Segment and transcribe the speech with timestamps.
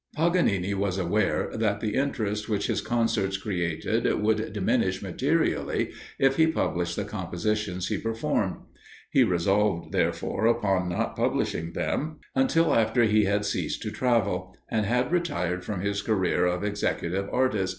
[0.15, 6.47] Paganini was aware that the interest which his concerts created would diminish materially, if he
[6.47, 8.55] published the compositions he performed.
[9.11, 14.87] He resolved therefore upon not publishing them until after he had ceased to travel, and
[14.87, 17.69] had retired from his career of executive artist.